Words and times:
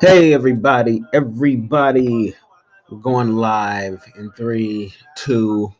Hey, 0.00 0.34
everybody, 0.34 1.04
everybody, 1.12 2.34
we're 2.90 2.98
going 2.98 3.36
live 3.36 4.04
in 4.16 4.32
three, 4.32 4.92
two, 5.14 5.72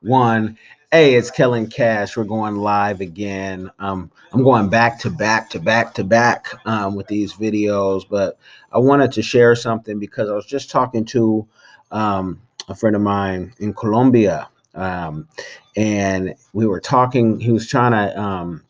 one. 0.00 0.56
Hey, 0.90 1.14
it's 1.14 1.30
Kellen 1.30 1.66
Cash. 1.66 2.16
We're 2.16 2.24
going 2.24 2.56
live 2.56 3.02
again. 3.02 3.70
Um, 3.78 4.10
I'm 4.32 4.42
going 4.42 4.70
back 4.70 4.98
to 5.00 5.10
back 5.10 5.50
to 5.50 5.60
back 5.60 5.92
to 5.94 6.04
back 6.04 6.54
um, 6.64 6.94
with 6.94 7.06
these 7.08 7.34
videos, 7.34 8.08
but 8.08 8.38
I 8.72 8.78
wanted 8.78 9.12
to 9.12 9.22
share 9.22 9.54
something 9.54 9.98
because 9.98 10.30
I 10.30 10.34
was 10.34 10.46
just 10.46 10.70
talking 10.70 11.04
to 11.06 11.46
um, 11.90 12.40
a 12.68 12.74
friend 12.74 12.96
of 12.96 13.02
mine 13.02 13.52
in 13.58 13.74
Colombia, 13.74 14.48
um, 14.74 15.28
and 15.76 16.34
we 16.54 16.66
were 16.66 16.80
talking. 16.80 17.40
He 17.40 17.52
was 17.52 17.68
trying 17.68 17.92
to 17.92 18.18
um, 18.18 18.64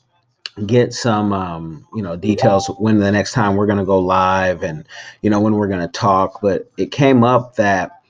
get 0.66 0.92
some 0.92 1.32
um, 1.32 1.86
you 1.94 2.02
know 2.02 2.16
details 2.16 2.68
when 2.78 2.98
the 2.98 3.10
next 3.10 3.32
time 3.32 3.56
we're 3.56 3.66
going 3.66 3.78
to 3.78 3.84
go 3.84 3.98
live 3.98 4.62
and 4.62 4.86
you 5.22 5.30
know 5.30 5.40
when 5.40 5.54
we're 5.54 5.68
going 5.68 5.80
to 5.80 5.88
talk 5.88 6.40
but 6.40 6.70
it 6.76 6.90
came 6.90 7.24
up 7.24 7.54
that 7.56 8.02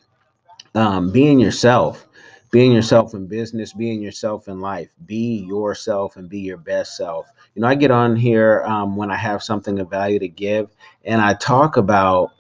um, 0.75 1.11
being 1.13 1.39
yourself 1.39 2.07
being 2.51 2.73
yourself 2.73 3.15
in 3.15 3.27
business 3.27 3.73
being 3.73 4.01
yourself 4.01 4.49
in 4.49 4.61
life 4.61 4.89
be 5.07 5.45
yourself 5.47 6.17
and 6.17 6.29
be 6.31 6.41
your 6.41 6.57
best 6.57 6.97
self. 6.97 7.27
You 7.55 7.63
know 7.63 7.69
i 7.69 7.75
get 7.75 7.91
on 7.91 8.17
here 8.17 8.63
um, 8.65 8.97
when 8.97 9.11
i 9.11 9.17
have 9.17 9.43
something 9.43 9.79
of 9.79 9.91
value 9.91 10.19
to 10.19 10.29
give 10.29 10.71
and 11.05 11.21
i 11.21 11.35
talk 11.35 11.77
about 11.77 12.31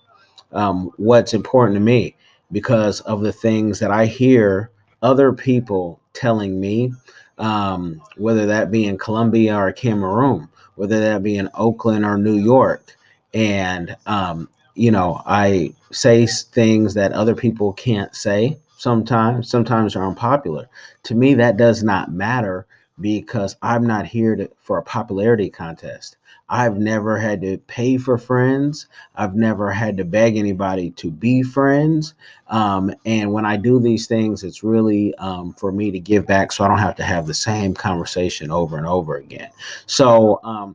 um, 0.52 0.90
what's 0.96 1.34
important 1.34 1.76
to 1.76 1.80
me 1.80 2.16
because 2.52 3.00
of 3.02 3.20
the 3.20 3.32
things 3.32 3.78
that 3.80 3.90
i 3.90 4.06
hear 4.06 4.70
other 5.02 5.32
people 5.32 6.00
telling 6.12 6.60
me 6.60 6.92
um, 7.38 8.00
whether 8.16 8.46
that 8.46 8.70
be 8.70 8.86
in 8.86 8.98
Colombia 8.98 9.56
or 9.56 9.72
Cameroon, 9.72 10.48
whether 10.76 11.00
that 11.00 11.22
be 11.22 11.36
in 11.36 11.48
Oakland 11.54 12.04
or 12.04 12.18
New 12.18 12.36
York. 12.36 12.96
And, 13.34 13.96
um, 14.06 14.48
you 14.74 14.90
know, 14.90 15.22
I 15.26 15.74
say 15.90 16.26
things 16.26 16.94
that 16.94 17.12
other 17.12 17.34
people 17.34 17.72
can't 17.72 18.14
say 18.14 18.58
sometimes, 18.76 19.50
sometimes 19.50 19.96
are 19.96 20.06
unpopular. 20.06 20.68
To 21.04 21.14
me, 21.14 21.34
that 21.34 21.56
does 21.56 21.82
not 21.82 22.12
matter 22.12 22.66
because 23.00 23.56
I'm 23.62 23.86
not 23.86 24.06
here 24.06 24.36
to, 24.36 24.50
for 24.60 24.78
a 24.78 24.82
popularity 24.82 25.50
contest. 25.50 26.16
I've 26.50 26.78
never 26.78 27.18
had 27.18 27.42
to 27.42 27.58
pay 27.58 27.98
for 27.98 28.16
friends. 28.16 28.86
I've 29.14 29.34
never 29.34 29.70
had 29.70 29.98
to 29.98 30.04
beg 30.04 30.36
anybody 30.36 30.90
to 30.92 31.10
be 31.10 31.42
friends. 31.42 32.14
Um, 32.48 32.92
and 33.04 33.32
when 33.32 33.44
I 33.44 33.58
do 33.58 33.78
these 33.78 34.06
things, 34.06 34.44
it's 34.44 34.64
really 34.64 35.14
um, 35.16 35.52
for 35.52 35.70
me 35.70 35.90
to 35.90 36.00
give 36.00 36.26
back 36.26 36.52
so 36.52 36.64
I 36.64 36.68
don't 36.68 36.78
have 36.78 36.96
to 36.96 37.04
have 37.04 37.26
the 37.26 37.34
same 37.34 37.74
conversation 37.74 38.50
over 38.50 38.78
and 38.78 38.86
over 38.86 39.16
again. 39.16 39.50
So, 39.86 40.40
um, 40.42 40.74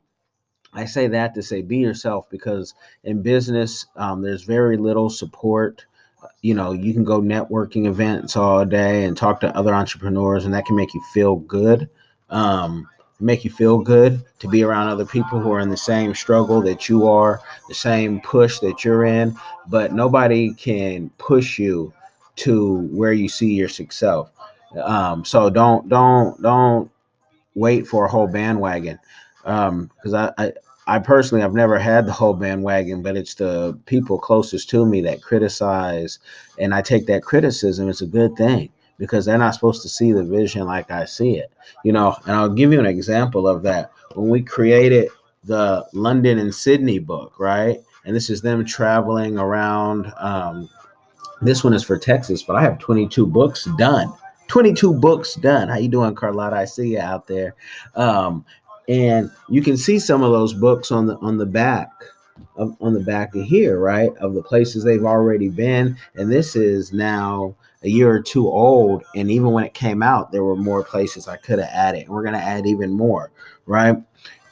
I 0.76 0.86
say 0.86 1.08
that 1.08 1.36
to 1.36 1.44
say 1.44 1.62
be 1.62 1.78
yourself 1.78 2.30
because 2.30 2.74
in 3.04 3.22
business, 3.22 3.86
um, 3.96 4.22
there's 4.22 4.44
very 4.44 4.78
little 4.78 5.10
support. 5.10 5.86
You 6.42 6.56
know, 6.56 6.72
you 6.72 6.94
can 6.94 7.04
go 7.04 7.22
networking 7.22 7.86
events 7.86 8.36
all 8.36 8.66
day 8.66 9.06
and 9.06 9.16
talk 9.16 9.40
to 9.42 9.56
other 9.56 9.74
entrepreneurs, 9.74 10.46
and 10.46 10.54
that 10.54 10.66
can 10.66 10.76
make 10.76 10.94
you 10.94 11.04
feel 11.14 11.36
good. 11.36 11.90
Um, 12.34 12.90
make 13.20 13.46
you 13.46 13.52
feel 13.52 13.78
good 13.80 14.24
to 14.40 14.48
be 14.48 14.64
around 14.64 14.90
other 14.90 15.06
people 15.06 15.40
who 15.40 15.52
are 15.52 15.60
in 15.60 15.70
the 15.70 15.78
same 15.78 16.14
struggle 16.14 16.62
that 16.62 16.90
you 16.90 17.08
are, 17.08 17.42
the 17.68 17.74
same 17.74 18.20
push 18.22 18.60
that 18.60 18.84
you're 18.84 19.06
in, 19.06 19.36
but 19.68 19.94
nobody 19.94 20.54
can 20.54 21.10
push 21.18 21.58
you 21.58 21.94
to 22.36 22.88
where 22.92 23.14
you 23.14 23.30
see 23.30 23.54
your 23.54 23.70
success. 23.70 24.26
Um, 24.84 25.24
so 25.24 25.50
don't 25.50 25.88
don't 25.88 26.42
don't 26.42 26.90
wait 27.56 27.88
for 27.88 28.06
a 28.06 28.10
whole 28.10 28.28
bandwagon 28.28 29.00
because 29.44 30.14
um, 30.14 30.16
I, 30.16 30.34
I 30.38 30.54
I 30.86 31.00
personally 31.00 31.44
I've 31.44 31.54
never 31.54 31.78
had 31.80 32.06
the 32.06 32.12
whole 32.12 32.34
bandwagon, 32.34 33.04
but 33.04 33.16
it's 33.16 33.36
the 33.36 33.78
people 33.86 34.18
closest 34.18 34.70
to 34.72 34.86
me 34.86 35.02
that 35.02 35.22
criticize, 35.22 36.20
and 36.60 36.74
I 36.74 36.82
take 36.82 37.06
that 37.06 37.24
criticism. 37.24 37.88
It's 37.88 38.02
a 38.02 38.08
good 38.08 38.36
thing 38.36 38.70
because 39.04 39.26
they're 39.26 39.38
not 39.38 39.54
supposed 39.54 39.82
to 39.82 39.90
see 39.90 40.14
the 40.14 40.24
vision 40.24 40.66
like 40.66 40.90
I 40.90 41.04
see 41.04 41.36
it, 41.36 41.52
you 41.84 41.92
know. 41.92 42.16
And 42.24 42.32
I'll 42.38 42.48
give 42.48 42.72
you 42.72 42.80
an 42.80 42.86
example 42.86 43.50
of 43.50 43.62
that. 43.64 43.92
When 44.16 44.30
we 44.30 44.42
created 44.42 45.10
the 45.44 45.86
London 45.92 46.40
and 46.40 46.56
Sydney 46.56 47.00
book, 47.00 47.38
right? 47.38 47.82
And 48.06 48.16
this 48.16 48.30
is 48.30 48.42
them 48.42 48.64
traveling 48.64 49.38
around. 49.38 50.14
Um, 50.18 50.70
this 51.42 51.66
one 51.66 51.74
is 51.74 51.84
for 51.84 51.98
Texas, 51.98 52.44
but 52.44 52.56
I 52.56 52.62
have 52.62 52.80
22 52.80 53.28
books 53.28 53.66
done. 53.78 54.14
22 54.48 54.94
books 54.94 55.36
done. 55.36 55.68
How 55.68 55.80
you 55.80 55.90
doing, 55.90 56.16
Carlotta? 56.16 56.56
I 56.56 56.64
see 56.64 56.94
you 56.94 57.00
out 57.00 57.28
there. 57.28 57.56
Um, 57.96 58.46
and 58.88 59.30
you 59.50 59.62
can 59.62 59.76
see 59.76 60.00
some 60.00 60.24
of 60.24 60.32
those 60.32 60.54
books 60.54 60.94
on 60.94 61.08
the 61.08 61.18
on 61.18 61.38
the 61.38 61.46
back 61.46 61.90
of, 62.56 62.76
on 62.82 62.94
the 62.94 63.00
back 63.00 63.36
of 63.36 63.44
here, 63.44 63.80
right? 63.80 64.16
Of 64.18 64.34
the 64.34 64.44
places 64.44 64.84
they've 64.84 65.06
already 65.06 65.50
been. 65.50 65.98
And 66.16 66.32
this 66.32 66.56
is 66.56 66.94
now 66.94 67.56
a 67.84 67.90
year 67.90 68.12
or 68.12 68.22
two 68.22 68.48
old. 68.48 69.04
And 69.16 69.30
even 69.32 69.52
when 69.52 69.64
it 69.64 69.74
came 69.74 70.04
out, 70.04 70.32
there 70.32 70.44
were 70.44 70.56
more 70.56 70.84
places 70.84 71.28
I 71.28 71.38
could 71.38 71.60
have 71.60 71.70
added. 71.72 72.04
And 72.04 72.10
we're 72.10 72.24
going 72.24 72.34
to 72.34 72.40
add 72.40 72.66
even 72.66 72.92
more, 72.92 73.32
right? 73.66 73.98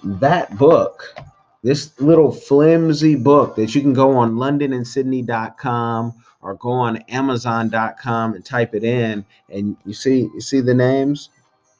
That 0.03 0.57
book, 0.57 1.15
this 1.63 1.99
little 1.99 2.31
flimsy 2.31 3.15
book 3.15 3.55
that 3.55 3.75
you 3.75 3.81
can 3.81 3.93
go 3.93 4.17
on 4.17 4.33
londonandsydney.com 4.33 6.13
or 6.41 6.55
go 6.55 6.71
on 6.71 6.97
amazon.com 7.09 8.33
and 8.33 8.43
type 8.43 8.73
it 8.73 8.83
in 8.83 9.23
and 9.49 9.77
you 9.85 9.93
see 9.93 10.21
you 10.33 10.41
see 10.41 10.59
the 10.59 10.73
names 10.73 11.29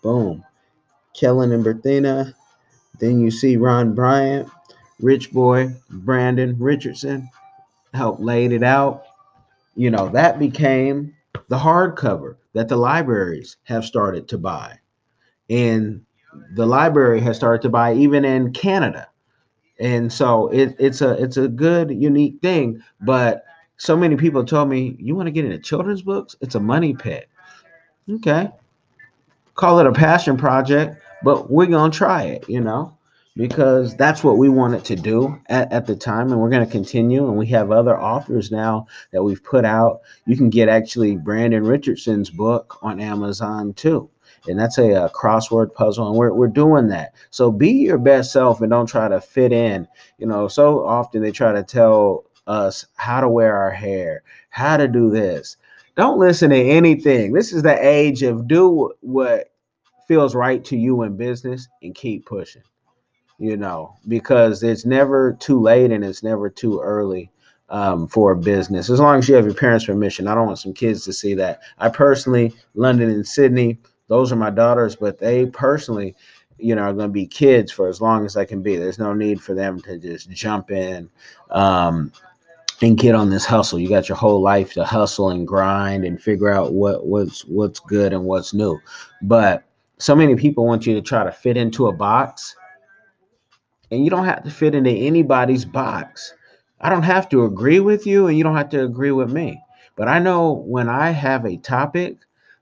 boom 0.03 0.44
kellen 1.13 1.51
and 1.51 1.66
berthina 1.66 2.34
then 3.00 3.19
you 3.19 3.31
see 3.31 3.57
ron 3.57 3.95
bryant 3.95 4.47
rich 5.01 5.31
boy 5.31 5.73
brandon 5.89 6.56
richardson 6.59 7.29
helped 7.94 8.22
laid 8.22 8.51
it 8.51 8.63
out. 8.63 9.03
You 9.75 9.89
know 9.89 10.09
that 10.09 10.39
became 10.39 11.13
the 11.47 11.57
hardcover 11.57 12.35
that 12.53 12.67
the 12.67 12.75
libraries 12.75 13.57
have 13.63 13.85
started 13.85 14.28
to 14.29 14.38
buy. 14.38 14.78
And 15.50 16.06
the 16.56 16.66
library 16.66 17.22
has 17.22 17.38
started 17.38 17.61
to 17.63 17.69
buy 17.69 17.94
even 17.94 18.25
in 18.25 18.53
canada. 18.53 19.07
And 19.79 20.11
so 20.11 20.47
it, 20.50 20.75
it's 20.79 21.01
a 21.01 21.11
it's 21.22 21.38
a 21.38 21.47
good 21.47 21.91
unique 21.91 22.41
thing. 22.41 22.81
But 23.01 23.45
so 23.78 23.97
many 23.97 24.16
people 24.16 24.44
told 24.44 24.69
me 24.69 24.95
you 25.00 25.16
want 25.16 25.28
to 25.28 25.31
get 25.31 25.45
into 25.45 25.59
children's 25.59 26.01
books? 26.01 26.35
It's 26.41 26.56
a 26.56 26.59
money 26.59 26.94
pit. 26.94 27.28
Okay. 28.09 28.50
Call 29.56 29.79
it 29.79 29.85
a 29.85 29.91
passion 29.91 30.38
project 30.38 31.01
but 31.23 31.50
we're 31.51 31.67
gonna 31.67 31.91
try 31.91 32.23
it 32.23 32.47
you 32.50 32.59
know 32.59 32.95
because 33.36 33.96
that's 33.96 34.24
what 34.24 34.38
we 34.38 34.50
wanted 34.50 34.84
to 34.86 34.96
do 34.96 35.40
at, 35.47 35.72
at 35.72 35.86
the 35.86 35.96
time 35.96 36.31
and 36.31 36.42
we're 36.42 36.50
going 36.50 36.66
to 36.66 36.72
continue 36.72 37.28
and 37.28 37.38
we 37.38 37.47
have 37.47 37.72
other 37.72 38.00
authors 38.00 38.52
now 38.52 38.88
that 39.12 39.24
we've 39.24 39.44
put 39.44 39.64
out. 39.64 40.02
You 40.25 40.36
can 40.36 40.50
get 40.50 40.68
actually 40.68 41.16
brandon 41.16 41.64
richardson's 41.64 42.30
book 42.30 42.78
on 42.81 43.00
amazon 43.00 43.74
too 43.74 44.09
and 44.47 44.59
that's 44.59 44.78
a, 44.78 44.91
a, 44.91 45.09
crossword 45.09 45.74
puzzle 45.74 46.08
and 46.08 46.18
we're, 46.18 46.34
we're 46.34 46.47
doing 46.47 46.88
that. 46.88 47.14
So 47.30 47.52
be 47.52 47.72
your 47.72 47.97
best 47.97 48.34
self 48.34 48.62
and 48.62 48.72
don't 48.72 48.88
try 48.88 49.08
to 49.08 49.22
fit 49.22 49.52
in. 49.52 49.88
You 50.18 50.28
know 50.28 50.47
so 50.47 50.86
often 50.86 51.22
they 51.22 51.31
try 51.31 51.53
to 51.53 51.64
tell 51.64 52.25
us 52.47 52.86
how 52.96 53.22
to 53.22 53.30
wear 53.30 53.56
our 53.56 53.72
hair 53.72 54.24
how 54.50 54.75
to 54.75 54.88
do 54.88 55.09
this. 55.09 55.58
Don't 55.96 56.20
listen 56.20 56.50
to 56.50 56.58
anything. 56.58 57.31
This 57.31 57.53
is 57.53 57.64
the 57.64 57.78
age 57.86 58.24
of 58.24 58.47
do 58.47 58.91
what 59.02 59.52
feels 60.08 60.36
right 60.36 60.64
to 60.66 60.75
you 60.75 61.03
in 61.03 61.16
business 61.16 61.68
and 61.81 61.96
keep 61.96 62.25
pushing 62.25 62.64
you 63.41 63.57
know, 63.57 63.97
because 64.07 64.62
it's 64.62 64.85
never 64.85 65.34
too 65.34 65.59
late 65.59 65.90
and 65.90 66.06
it's 66.06 66.22
never 66.22 66.47
too 66.47 66.79
early 66.79 67.31
um, 67.69 68.07
for 68.07 68.34
a 68.34 68.38
business. 68.38 68.88
As 68.88 69.00
long 69.00 69.18
as 69.18 69.28
you 69.28 69.34
have 69.34 69.46
your 69.46 69.56
parents' 69.56 69.85
permission. 69.85 70.28
I 70.28 70.35
don't 70.35 70.46
want 70.46 70.59
some 70.59 70.75
kids 70.75 71.03
to 71.06 71.13
see 71.13 71.34
that. 71.34 71.62
I 71.79 71.90
personally, 71.90 72.53
London 72.75 73.09
and 73.09 73.28
Sydney, 73.28 73.79
those 74.09 74.31
are 74.31 74.35
my 74.35 74.52
daughters, 74.52 74.96
but 74.96 75.18
they 75.18 75.47
personally, 75.47 76.13
you 76.59 76.75
know, 76.75 76.84
are 76.84 76.94
going 76.94 77.09
to 77.09 77.13
be 77.13 77.25
kids 77.25 77.72
for 77.72 77.88
as 77.88 78.00
long 78.00 78.28
as 78.28 78.38
I 78.38 78.46
can 78.46 78.62
be. 78.62 78.75
There's 78.75 79.00
no 79.00 79.12
need 79.12 79.41
for 79.41 79.56
them 79.56 79.81
to 79.81 79.97
just 79.97 80.29
jump 80.29 80.69
in 80.69 81.09
um, 81.50 82.11
and 82.84 82.96
get 82.96 83.16
on 83.16 83.32
this 83.32 83.46
hustle. 83.46 83.79
You 83.79 83.90
got 83.90 84.08
your 84.08 84.20
whole 84.20 84.41
life 84.41 84.73
to 84.73 84.85
hustle 84.85 85.32
and 85.32 85.47
grind 85.47 86.05
and 86.05 86.22
figure 86.22 86.52
out 86.52 86.73
what 86.73 87.08
what's 87.08 87.43
what's 87.46 87.79
good 87.79 88.14
and 88.14 88.23
what's 88.23 88.53
new. 88.53 88.79
But 89.23 89.64
so 89.97 90.16
many 90.16 90.35
people 90.35 90.67
want 90.67 90.85
you 90.85 90.93
to 90.93 91.02
try 91.02 91.23
to 91.23 91.32
fit 91.32 91.58
into 91.58 91.88
a 91.88 91.91
box 91.91 92.55
and 93.91 94.03
you 94.03 94.09
don't 94.09 94.26
have 94.26 94.43
to 94.43 94.52
fit 94.52 94.73
into 94.73 94.90
anybody's 94.90 95.66
box. 95.66 96.34
I 96.79 96.90
don't 96.90 97.03
have 97.03 97.29
to 97.29 97.46
agree 97.46 97.79
with 97.79 98.08
you, 98.08 98.28
and 98.28 98.38
you 98.38 98.43
don't 98.43 98.58
have 98.58 98.70
to 98.70 98.84
agree 98.84 99.11
with 99.11 99.32
me. 99.32 99.61
But 99.96 100.08
I 100.08 100.20
know 100.20 100.53
when 100.53 100.90
I 100.90 101.11
have 101.11 101.46
a 101.46 101.58
topic 101.58 102.17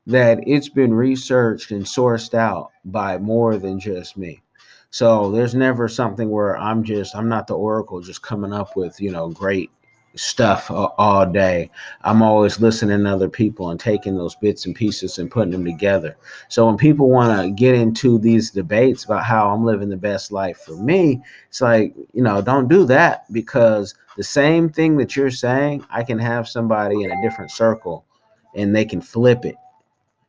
that 0.08 0.40
it's 0.48 0.70
been 0.70 0.94
researched 0.94 1.72
and 1.72 1.86
sourced 1.86 2.34
out 2.34 2.72
by 2.84 3.18
more 3.20 3.58
than 3.58 3.80
just 3.80 4.18
me. 4.18 4.42
So 4.90 5.32
there's 5.32 5.54
never 5.54 5.88
something 5.88 6.30
where 6.32 6.58
I'm 6.58 6.84
just, 6.84 7.16
I'm 7.16 7.30
not 7.30 7.46
the 7.46 7.54
oracle 7.54 8.02
just 8.02 8.24
coming 8.24 8.52
up 8.52 8.76
with, 8.76 9.00
you 9.00 9.12
know, 9.12 9.30
great 9.30 9.70
stuff 10.20 10.70
all 10.70 11.26
day. 11.26 11.72
I'm 12.02 12.22
always 12.22 12.60
listening 12.60 13.04
to 13.04 13.10
other 13.10 13.30
people 13.30 13.70
and 13.70 13.80
taking 13.80 14.18
those 14.18 14.36
bits 14.36 14.66
and 14.66 14.76
pieces 14.76 15.18
and 15.18 15.32
putting 15.32 15.52
them 15.52 15.66
together. 15.66 16.18
So 16.50 16.68
when 16.68 16.78
people 16.78 17.10
want 17.10 17.42
to 17.42 17.50
get 17.52 17.76
into 17.76 18.20
these 18.20 18.52
debates 18.52 19.06
about 19.06 19.24
how 19.24 19.50
I'm 19.50 19.66
living 19.66 19.90
the 19.90 19.98
best 19.98 20.32
life 20.32 20.60
for 20.60 20.76
me, 20.76 21.22
it's 21.48 21.62
like, 21.62 21.96
you 22.14 22.22
know, 22.22 22.42
don't 22.42 22.68
do 22.68 22.86
that 22.86 23.32
because 23.32 23.96
the 24.18 24.24
same 24.24 24.70
thing 24.70 24.98
that 24.98 25.16
you're 25.16 25.32
saying, 25.32 25.86
I 25.90 26.04
can 26.04 26.20
have 26.20 26.48
somebody 26.48 27.04
in 27.04 27.12
a 27.12 27.22
different 27.22 27.52
circle 27.52 28.06
and 28.56 28.76
they 28.76 28.86
can 28.86 29.02
flip 29.02 29.46
it. 29.46 29.56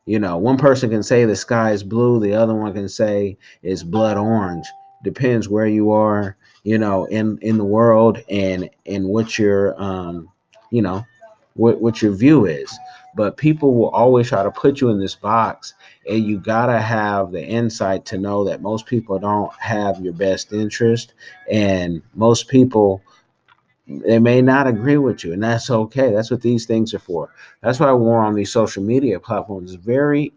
You 0.07 0.19
know, 0.19 0.39
one 0.39 0.57
person 0.57 0.91
can 0.91 1.03
say 1.03 1.25
the 1.25 1.37
sky 1.37 1.73
is 1.73 1.83
blue, 1.85 2.21
the 2.21 2.35
other 2.35 2.55
one 2.55 2.73
can 2.73 2.89
say 2.89 3.37
it's 3.63 3.83
blood 3.83 4.17
orange. 4.17 4.67
Depends 5.03 5.49
where 5.49 5.67
you 5.67 5.91
are 5.93 6.37
you 6.65 6.79
know, 6.79 7.05
in 7.07 7.39
in 7.39 7.59
the 7.59 7.65
world 7.65 8.19
and 8.29 8.69
and 8.87 9.07
what 9.07 9.39
your 9.39 9.81
um, 9.83 10.29
you 10.71 10.83
know, 10.83 11.05
what 11.55 11.81
what 11.81 12.03
your 12.03 12.13
view 12.13 12.47
is. 12.47 12.77
But 13.17 13.37
people 13.37 13.75
will 13.75 13.89
always 13.91 14.29
try 14.29 14.43
to 14.45 14.51
put 14.53 14.81
you 14.81 14.89
in 14.91 15.01
this 15.01 15.17
box, 15.17 15.75
and 16.09 16.25
you 16.25 16.39
gotta 16.39 16.81
have 16.81 17.33
the 17.33 17.45
insight 17.45 18.05
to 18.07 18.19
know 18.19 18.45
that 18.45 18.63
most 18.63 18.87
people 18.87 19.19
don't 19.19 19.53
have 19.59 20.01
your 20.01 20.13
best 20.13 20.53
interest, 20.53 21.15
and 21.51 22.03
most 22.15 22.49
people 22.49 23.03
they 23.89 24.19
may 24.21 24.41
not 24.41 24.69
agree 24.69 24.99
with 24.99 25.25
you, 25.25 25.33
and 25.33 25.43
that's 25.43 25.71
okay. 25.71 26.13
That's 26.13 26.31
what 26.31 26.43
these 26.43 26.67
things 26.67 26.95
are 26.95 27.01
for. 27.01 27.31
That's 27.63 27.81
why 27.81 27.93
war 27.93 28.23
on 28.23 28.35
these 28.35 28.53
social 28.53 28.83
media 28.83 29.19
platforms 29.19 29.75
very. 29.75 30.33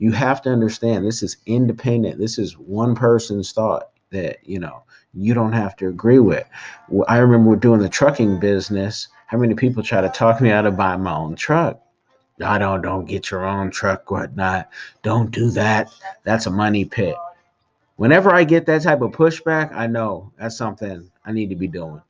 You 0.00 0.12
have 0.12 0.40
to 0.42 0.50
understand 0.50 1.04
this 1.04 1.22
is 1.22 1.36
independent. 1.44 2.18
This 2.18 2.38
is 2.38 2.58
one 2.58 2.94
person's 2.94 3.52
thought 3.52 3.90
that 4.10 4.38
you 4.42 4.58
know 4.58 4.82
you 5.12 5.34
don't 5.34 5.52
have 5.52 5.76
to 5.76 5.88
agree 5.88 6.18
with. 6.18 6.48
I 7.06 7.18
remember 7.18 7.54
doing 7.54 7.80
the 7.80 7.88
trucking 7.88 8.40
business. 8.40 9.08
How 9.26 9.36
many 9.36 9.54
people 9.54 9.82
try 9.82 10.00
to 10.00 10.08
talk 10.08 10.40
me 10.40 10.50
out 10.50 10.64
of 10.64 10.76
buying 10.76 11.02
my 11.02 11.14
own 11.14 11.36
truck? 11.36 11.80
I 12.42 12.56
don't 12.56 12.80
don't 12.80 13.04
get 13.04 13.30
your 13.30 13.44
own 13.44 13.70
truck, 13.70 14.10
whatnot. 14.10 14.70
Don't 15.02 15.30
do 15.30 15.50
that. 15.50 15.92
That's 16.24 16.46
a 16.46 16.50
money 16.50 16.86
pit. 16.86 17.14
Whenever 17.96 18.34
I 18.34 18.44
get 18.44 18.64
that 18.66 18.82
type 18.82 19.02
of 19.02 19.12
pushback, 19.12 19.70
I 19.74 19.86
know 19.86 20.32
that's 20.38 20.56
something 20.56 21.10
I 21.26 21.32
need 21.32 21.50
to 21.50 21.56
be 21.56 21.68
doing 21.68 22.00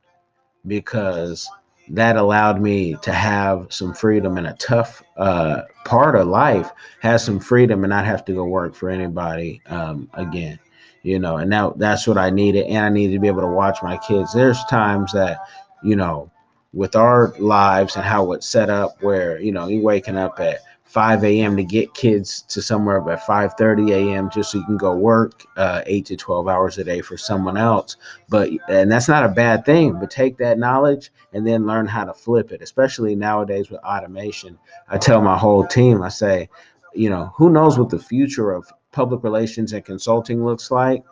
because 0.65 1.49
that 1.93 2.15
allowed 2.15 2.61
me 2.61 2.95
to 3.01 3.11
have 3.11 3.67
some 3.69 3.93
freedom 3.93 4.37
in 4.37 4.45
a 4.45 4.55
tough 4.55 5.03
uh, 5.17 5.61
part 5.85 6.15
of 6.15 6.27
life, 6.27 6.69
have 7.01 7.21
some 7.21 7.39
freedom 7.39 7.83
and 7.83 7.89
not 7.89 8.05
have 8.05 8.25
to 8.25 8.33
go 8.33 8.45
work 8.45 8.75
for 8.75 8.89
anybody 8.89 9.61
um, 9.67 10.09
again 10.13 10.59
you 11.03 11.19
know, 11.19 11.37
and 11.37 11.49
now 11.49 11.73
that's 11.77 12.07
what 12.07 12.17
I 12.17 12.29
needed. 12.29 12.65
And 12.67 12.85
I 12.85 12.89
needed 12.89 13.13
to 13.13 13.19
be 13.19 13.27
able 13.27 13.41
to 13.41 13.47
watch 13.47 13.81
my 13.81 13.97
kids. 13.97 14.33
There's 14.33 14.63
times 14.65 15.11
that, 15.13 15.39
you 15.83 15.95
know, 15.95 16.29
with 16.73 16.95
our 16.95 17.33
lives 17.39 17.95
and 17.95 18.05
how 18.05 18.31
it's 18.33 18.47
set 18.47 18.69
up 18.69 19.01
where, 19.01 19.39
you 19.41 19.51
know, 19.51 19.67
you 19.67 19.81
waking 19.81 20.17
up 20.17 20.39
at 20.39 20.59
5 20.91 21.23
a.m. 21.23 21.55
to 21.55 21.63
get 21.63 21.93
kids 21.93 22.41
to 22.49 22.61
somewhere 22.61 22.97
at 23.09 23.25
5:30 23.25 23.91
a.m. 23.91 24.29
just 24.29 24.51
so 24.51 24.57
you 24.57 24.65
can 24.65 24.75
go 24.75 24.93
work 24.93 25.45
uh, 25.55 25.81
eight 25.85 26.05
to 26.07 26.17
12 26.17 26.49
hours 26.49 26.77
a 26.77 26.83
day 26.83 26.99
for 26.99 27.17
someone 27.17 27.55
else. 27.55 27.95
But 28.27 28.49
and 28.67 28.91
that's 28.91 29.07
not 29.07 29.23
a 29.23 29.29
bad 29.29 29.65
thing. 29.65 29.97
But 29.99 30.11
take 30.11 30.37
that 30.39 30.59
knowledge 30.59 31.11
and 31.31 31.47
then 31.47 31.65
learn 31.65 31.87
how 31.87 32.03
to 32.03 32.13
flip 32.13 32.51
it. 32.51 32.61
Especially 32.61 33.15
nowadays 33.15 33.69
with 33.69 33.79
automation, 33.85 34.57
I 34.89 34.97
tell 34.97 35.21
my 35.21 35.37
whole 35.37 35.65
team, 35.65 36.01
I 36.01 36.09
say, 36.09 36.49
you 36.93 37.09
know, 37.09 37.31
who 37.35 37.49
knows 37.49 37.79
what 37.79 37.89
the 37.89 37.99
future 37.99 38.51
of 38.51 38.69
public 38.91 39.23
relations 39.23 39.71
and 39.71 39.85
consulting 39.85 40.43
looks 40.43 40.71
like 40.71 41.03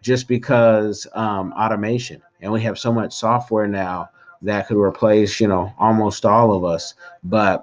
just 0.00 0.26
because 0.26 1.06
um, 1.14 1.52
automation 1.52 2.20
and 2.40 2.52
we 2.52 2.60
have 2.62 2.78
so 2.78 2.92
much 2.92 3.12
software 3.12 3.68
now 3.68 4.08
that 4.42 4.66
could 4.66 4.76
replace 4.76 5.40
you 5.40 5.46
know 5.46 5.72
almost 5.78 6.24
all 6.24 6.52
of 6.52 6.64
us 6.64 6.94
but 7.22 7.62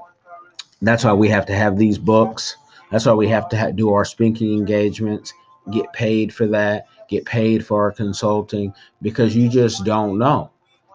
that's 0.81 1.03
why 1.03 1.13
we 1.13 1.27
have 1.29 1.45
to 1.45 1.53
have 1.53 1.77
these 1.77 1.97
books 1.97 2.55
that's 2.91 3.05
why 3.05 3.13
we 3.13 3.27
have 3.27 3.47
to 3.49 3.57
ha- 3.57 3.71
do 3.71 3.91
our 3.93 4.05
speaking 4.05 4.57
engagements 4.57 5.33
get 5.71 5.91
paid 5.93 6.33
for 6.33 6.47
that 6.47 6.85
get 7.09 7.25
paid 7.25 7.65
for 7.65 7.83
our 7.83 7.91
consulting 7.91 8.73
because 9.01 9.35
you 9.35 9.49
just 9.49 9.83
don't 9.83 10.17
know 10.17 10.51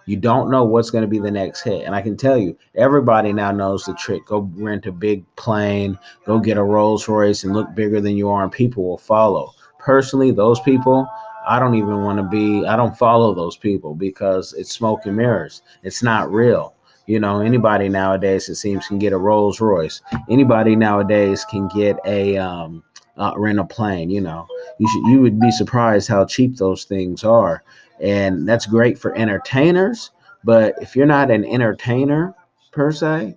you 0.06 0.16
don't 0.16 0.50
know 0.50 0.64
what's 0.64 0.90
going 0.90 1.02
to 1.02 1.08
be 1.08 1.18
the 1.18 1.30
next 1.30 1.62
hit. 1.62 1.86
And 1.86 1.94
I 1.94 2.02
can 2.02 2.16
tell 2.16 2.36
you, 2.36 2.56
everybody 2.74 3.32
now 3.32 3.50
knows 3.52 3.84
the 3.84 3.94
trick. 3.94 4.26
Go 4.26 4.50
rent 4.54 4.86
a 4.86 4.92
big 4.92 5.24
plane, 5.36 5.98
go 6.26 6.38
get 6.38 6.58
a 6.58 6.62
Rolls 6.62 7.08
Royce 7.08 7.44
and 7.44 7.54
look 7.54 7.74
bigger 7.74 8.00
than 8.00 8.16
you 8.16 8.28
are, 8.28 8.42
and 8.42 8.52
people 8.52 8.84
will 8.84 8.98
follow. 8.98 9.52
Personally, 9.78 10.30
those 10.30 10.60
people, 10.60 11.08
I 11.46 11.58
don't 11.58 11.74
even 11.74 12.02
want 12.02 12.18
to 12.18 12.22
be, 12.22 12.66
I 12.66 12.76
don't 12.76 12.96
follow 12.96 13.34
those 13.34 13.56
people 13.56 13.94
because 13.94 14.52
it's 14.54 14.72
smoke 14.72 15.06
and 15.06 15.16
mirrors. 15.16 15.62
It's 15.82 16.02
not 16.02 16.30
real. 16.30 16.73
You 17.06 17.20
know, 17.20 17.40
anybody 17.40 17.88
nowadays, 17.88 18.48
it 18.48 18.54
seems, 18.54 18.86
can 18.86 18.98
get 18.98 19.12
a 19.12 19.18
Rolls 19.18 19.60
Royce. 19.60 20.00
Anybody 20.30 20.74
nowadays 20.74 21.44
can 21.44 21.68
get 21.68 21.98
a, 22.06 22.38
um, 22.38 22.82
uh, 23.16 23.32
rent 23.36 23.58
a 23.58 23.64
plane. 23.64 24.10
You 24.10 24.22
know, 24.22 24.46
you 24.78 24.88
should, 24.88 25.12
you 25.12 25.20
would 25.20 25.38
be 25.38 25.50
surprised 25.50 26.08
how 26.08 26.24
cheap 26.24 26.56
those 26.56 26.84
things 26.84 27.22
are 27.22 27.62
and 28.00 28.48
that's 28.48 28.66
great 28.66 28.98
for 28.98 29.14
entertainers. 29.16 30.10
But 30.44 30.74
if 30.80 30.94
you're 30.94 31.06
not 31.06 31.30
an 31.30 31.44
entertainer 31.44 32.34
per 32.70 32.92
se, 32.92 33.36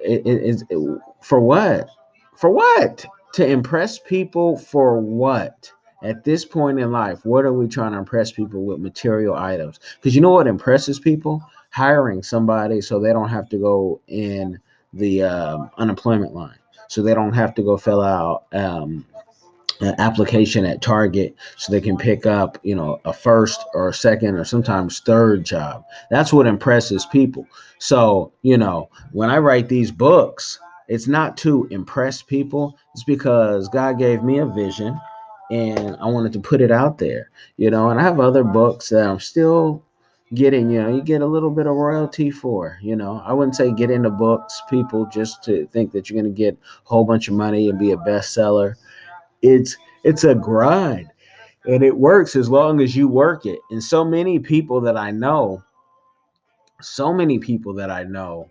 it 0.00 0.26
is 0.26 0.64
for 1.22 1.40
what? 1.40 1.88
For 2.36 2.50
what? 2.50 3.06
To 3.34 3.46
impress 3.46 3.98
people 3.98 4.58
for 4.58 5.00
what? 5.00 5.72
At 6.02 6.24
this 6.24 6.44
point 6.44 6.78
in 6.78 6.92
life, 6.92 7.24
what 7.24 7.44
are 7.44 7.52
we 7.52 7.66
trying 7.66 7.92
to 7.92 7.98
impress 7.98 8.30
people 8.30 8.64
with 8.64 8.78
material 8.78 9.34
items? 9.34 9.80
Because 9.96 10.14
you 10.14 10.20
know 10.20 10.30
what 10.30 10.46
impresses 10.46 11.00
people? 11.00 11.42
Hiring 11.76 12.22
somebody 12.22 12.80
so 12.80 12.98
they 12.98 13.12
don't 13.12 13.28
have 13.28 13.50
to 13.50 13.58
go 13.58 14.00
in 14.08 14.58
the 14.94 15.22
um, 15.22 15.70
unemployment 15.76 16.34
line, 16.34 16.58
so 16.88 17.02
they 17.02 17.12
don't 17.12 17.34
have 17.34 17.54
to 17.56 17.62
go 17.62 17.76
fill 17.76 18.00
out 18.00 18.46
um, 18.54 19.04
an 19.82 19.94
application 19.98 20.64
at 20.64 20.80
Target 20.80 21.36
so 21.58 21.70
they 21.70 21.82
can 21.82 21.98
pick 21.98 22.24
up, 22.24 22.58
you 22.62 22.74
know, 22.74 22.98
a 23.04 23.12
first 23.12 23.62
or 23.74 23.90
a 23.90 23.92
second 23.92 24.36
or 24.36 24.44
sometimes 24.46 25.00
third 25.00 25.44
job. 25.44 25.84
That's 26.10 26.32
what 26.32 26.46
impresses 26.46 27.04
people. 27.04 27.46
So, 27.78 28.32
you 28.40 28.56
know, 28.56 28.88
when 29.12 29.28
I 29.28 29.36
write 29.36 29.68
these 29.68 29.90
books, 29.90 30.58
it's 30.88 31.06
not 31.06 31.36
to 31.38 31.68
impress 31.70 32.22
people, 32.22 32.78
it's 32.94 33.04
because 33.04 33.68
God 33.68 33.98
gave 33.98 34.22
me 34.22 34.38
a 34.38 34.46
vision 34.46 34.98
and 35.50 35.94
I 35.96 36.06
wanted 36.06 36.32
to 36.32 36.40
put 36.40 36.62
it 36.62 36.70
out 36.70 36.96
there, 36.96 37.28
you 37.58 37.70
know, 37.70 37.90
and 37.90 38.00
I 38.00 38.02
have 38.02 38.18
other 38.18 38.44
books 38.44 38.88
that 38.88 39.06
I'm 39.06 39.20
still 39.20 39.82
getting, 40.34 40.70
you 40.70 40.82
know, 40.82 40.94
you 40.94 41.02
get 41.02 41.22
a 41.22 41.26
little 41.26 41.50
bit 41.50 41.66
of 41.66 41.76
royalty 41.76 42.30
for, 42.30 42.78
you 42.82 42.96
know. 42.96 43.22
I 43.24 43.32
wouldn't 43.32 43.56
say 43.56 43.72
get 43.72 43.90
into 43.90 44.10
books, 44.10 44.60
people, 44.68 45.06
just 45.06 45.42
to 45.44 45.66
think 45.68 45.92
that 45.92 46.10
you're 46.10 46.20
going 46.20 46.32
to 46.32 46.36
get 46.36 46.54
a 46.54 46.88
whole 46.88 47.04
bunch 47.04 47.28
of 47.28 47.34
money 47.34 47.68
and 47.68 47.78
be 47.78 47.92
a 47.92 47.96
bestseller. 47.96 48.74
It's 49.42 49.76
it's 50.04 50.24
a 50.24 50.34
grind 50.34 51.10
and 51.66 51.82
it 51.82 51.96
works 51.96 52.36
as 52.36 52.48
long 52.48 52.80
as 52.80 52.94
you 52.94 53.08
work 53.08 53.44
it. 53.44 53.58
And 53.70 53.82
so 53.82 54.04
many 54.04 54.38
people 54.38 54.80
that 54.82 54.96
i 54.96 55.10
know 55.10 55.62
so 56.80 57.12
many 57.12 57.38
people 57.38 57.72
that 57.74 57.90
i 57.90 58.04
know 58.04 58.50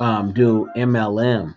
um, 0.00 0.32
do 0.32 0.68
mlm 0.76 1.54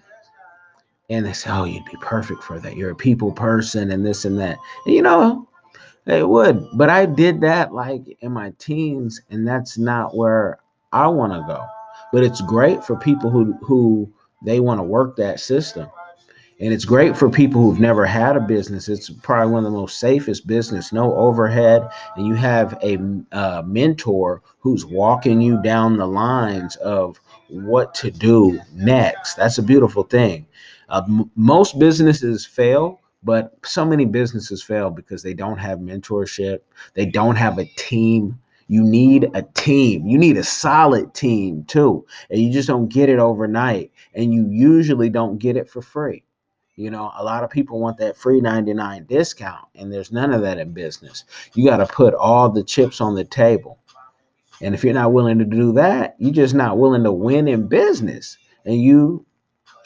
and 1.09 1.25
they 1.25 1.33
say 1.33 1.49
oh 1.49 1.63
you'd 1.63 1.85
be 1.85 1.97
perfect 2.01 2.43
for 2.43 2.59
that. 2.59 2.75
You're 2.75 2.91
a 2.91 2.95
people 2.95 3.31
person 3.31 3.91
and 3.91 4.05
this 4.05 4.25
and 4.25 4.37
that. 4.39 4.57
And, 4.85 4.95
you 4.95 5.01
know 5.01 5.46
it 6.07 6.27
would 6.27 6.65
but 6.73 6.89
i 6.89 7.05
did 7.05 7.41
that 7.41 7.73
like 7.73 8.17
in 8.21 8.31
my 8.31 8.51
teens 8.59 9.21
and 9.29 9.47
that's 9.47 9.77
not 9.77 10.15
where 10.15 10.59
i 10.91 11.07
want 11.07 11.33
to 11.33 11.43
go. 11.47 11.65
But 12.13 12.23
it's 12.23 12.41
great 12.41 12.83
for 12.83 12.95
people 12.95 13.29
who 13.29 13.53
who 13.61 14.11
they 14.43 14.59
want 14.59 14.79
to 14.79 14.83
work 14.83 15.15
that 15.17 15.39
system. 15.39 15.89
And 16.59 16.73
it's 16.73 16.85
great 16.85 17.15
for 17.15 17.29
people 17.29 17.61
who've 17.61 17.79
never 17.79 18.05
had 18.05 18.35
a 18.35 18.39
business. 18.39 18.89
It's 18.89 19.09
probably 19.09 19.53
one 19.53 19.65
of 19.65 19.71
the 19.71 19.77
most 19.77 19.99
safest 19.99 20.47
business 20.47 20.91
no 20.93 21.13
overhead 21.15 21.87
and 22.15 22.25
you 22.25 22.33
have 22.35 22.77
a 22.81 22.97
mentor 23.63 24.41
who's 24.59 24.85
walking 24.85 25.41
you 25.41 25.61
down 25.61 25.97
the 25.97 26.07
lines 26.07 26.75
of 26.77 27.19
what 27.49 27.93
to 27.95 28.09
do 28.11 28.59
next. 28.73 29.35
That's 29.35 29.57
a 29.57 29.63
beautiful 29.63 30.03
thing. 30.03 30.47
Uh, 30.89 31.03
m- 31.07 31.31
most 31.35 31.77
businesses 31.77 32.45
fail 32.45 33.01
but 33.27 33.53
so 33.63 33.85
many 33.85 34.05
businesses 34.05 34.63
fail 34.63 34.89
because 34.89 35.21
they 35.21 35.33
don't 35.33 35.59
have 35.59 35.79
mentorship 35.79 36.59
they 36.95 37.05
don't 37.05 37.35
have 37.35 37.59
a 37.59 37.65
team 37.77 38.39
you 38.67 38.83
need 38.83 39.29
a 39.33 39.43
team. 39.43 40.05
You 40.07 40.17
need 40.17 40.37
a 40.37 40.43
solid 40.43 41.13
team 41.13 41.63
too. 41.63 42.05
And 42.29 42.41
you 42.41 42.51
just 42.51 42.67
don't 42.67 42.89
get 42.89 43.09
it 43.09 43.19
overnight. 43.19 43.91
And 44.13 44.33
you 44.33 44.47
usually 44.49 45.09
don't 45.09 45.37
get 45.37 45.55
it 45.55 45.69
for 45.69 45.81
free. 45.81 46.23
You 46.75 46.91
know, 46.91 47.11
a 47.17 47.23
lot 47.23 47.43
of 47.43 47.49
people 47.49 47.79
want 47.79 47.97
that 47.97 48.17
free 48.17 48.39
99 48.39 49.05
discount, 49.05 49.65
and 49.73 49.91
there's 49.91 50.11
none 50.11 50.31
of 50.31 50.43
that 50.43 50.59
in 50.59 50.73
business. 50.73 51.23
You 51.55 51.65
got 51.65 51.77
to 51.77 51.87
put 51.87 52.13
all 52.13 52.49
the 52.51 52.63
chips 52.63 53.01
on 53.01 53.15
the 53.15 53.23
table. 53.23 53.79
And 54.61 54.75
if 54.75 54.83
you're 54.83 54.93
not 54.93 55.11
willing 55.11 55.39
to 55.39 55.45
do 55.45 55.71
that, 55.73 56.15
you're 56.19 56.33
just 56.33 56.53
not 56.53 56.77
willing 56.77 57.03
to 57.03 57.11
win 57.11 57.47
in 57.47 57.67
business. 57.67 58.37
And 58.63 58.79
you 58.79 59.25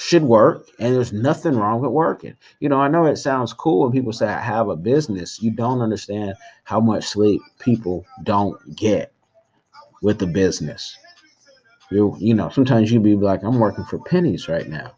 should 0.01 0.23
work, 0.23 0.67
and 0.79 0.95
there's 0.95 1.13
nothing 1.13 1.55
wrong 1.55 1.81
with 1.81 1.91
working. 1.91 2.35
You 2.59 2.69
know, 2.69 2.79
I 2.81 2.87
know 2.87 3.05
it 3.05 3.17
sounds 3.17 3.53
cool 3.53 3.83
when 3.83 3.91
people 3.91 4.13
say 4.13 4.27
I 4.27 4.39
have 4.41 4.67
a 4.69 4.75
business. 4.75 5.41
You 5.41 5.51
don't 5.51 5.81
understand 5.81 6.35
how 6.63 6.79
much 6.79 7.05
sleep 7.05 7.41
people 7.59 8.05
don't 8.23 8.75
get 8.75 9.13
with 10.01 10.19
the 10.19 10.27
business. 10.27 10.97
You 11.91 12.15
you 12.19 12.33
know, 12.33 12.49
sometimes 12.49 12.91
you 12.91 12.99
be 12.99 13.15
like, 13.15 13.43
I'm 13.43 13.59
working 13.59 13.85
for 13.85 13.99
pennies 13.99 14.47
right 14.49 14.67
now, 14.67 14.93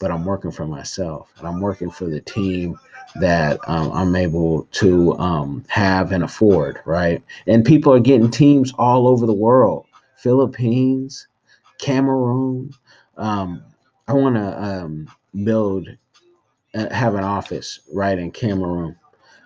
but 0.00 0.10
I'm 0.10 0.24
working 0.24 0.50
for 0.50 0.66
myself 0.66 1.30
and 1.38 1.46
I'm 1.46 1.60
working 1.60 1.90
for 1.90 2.06
the 2.06 2.20
team 2.20 2.78
that 3.20 3.60
um, 3.68 3.92
I'm 3.92 4.16
able 4.16 4.64
to 4.72 5.14
um, 5.18 5.64
have 5.68 6.12
and 6.12 6.24
afford, 6.24 6.80
right? 6.86 7.22
And 7.46 7.64
people 7.64 7.92
are 7.92 8.00
getting 8.00 8.30
teams 8.30 8.72
all 8.78 9.06
over 9.06 9.26
the 9.26 9.32
world, 9.34 9.86
Philippines, 10.16 11.28
Cameroon. 11.78 12.72
Um, 13.16 13.62
I 14.08 14.14
want 14.14 14.36
to 14.36 14.62
um, 14.62 15.08
build, 15.44 15.88
uh, 16.74 16.92
have 16.92 17.14
an 17.14 17.24
office 17.24 17.80
right 17.92 18.18
in 18.18 18.30
Cameroon 18.30 18.96